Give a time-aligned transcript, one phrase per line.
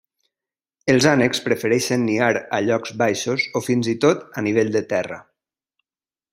[0.93, 5.25] Els ànecs prefereixen niar a llocs baixos o fins i tot a nivell de terra.